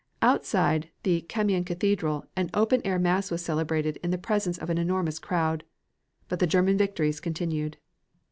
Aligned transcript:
Outside 0.23 0.89
the 1.03 1.21
Kamian 1.21 1.63
Cathedral 1.63 2.25
an 2.35 2.49
open 2.55 2.81
air 2.83 2.97
mass 2.97 3.29
was 3.29 3.45
celebrated 3.45 3.97
in 4.01 4.09
the 4.09 4.17
presence 4.17 4.57
of 4.57 4.71
an 4.71 4.79
enormous 4.79 5.19
crowd. 5.19 5.63
But 6.27 6.39
the 6.39 6.47
German 6.47 6.75
victories 6.75 7.19
continued. 7.19 7.77